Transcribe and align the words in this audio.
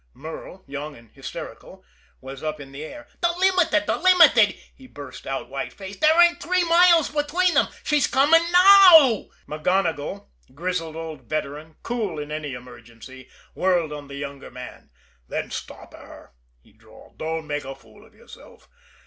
Merle, 0.15 0.63
young 0.65 0.95
and 0.95 1.11
hysterical, 1.11 1.85
was 2.21 2.41
up 2.41 2.59
in 2.59 2.71
the 2.71 2.83
air. 2.83 3.07
"The 3.21 3.31
Limited! 3.37 3.85
The 3.85 3.97
Limited!" 3.97 4.55
he 4.73 4.87
burst 4.87 5.27
out, 5.27 5.47
white 5.47 5.71
faced. 5.71 6.01
"There 6.01 6.19
ain't 6.23 6.41
three 6.41 6.63
minutes 6.63 7.09
between 7.11 7.53
them! 7.53 7.67
She's 7.83 8.07
coming 8.07 8.41
now!" 8.51 9.27
MacGonigle, 9.45 10.27
grizzled 10.55 10.95
old 10.95 11.29
veteran, 11.29 11.75
cool 11.83 12.17
in 12.17 12.31
any 12.31 12.53
emergency, 12.55 13.29
whirled 13.53 13.93
on 13.93 14.07
the 14.07 14.15
younger 14.15 14.49
man. 14.49 14.89
"Then 15.27 15.51
stop 15.51 15.93
her!" 15.93 16.33
he 16.63 16.71
drawled. 16.73 17.19
"Don't 17.19 17.45
make 17.45 17.63
a 17.65 17.75
fool 17.75 18.03
of 18.03 18.15
yourself! 18.15 18.67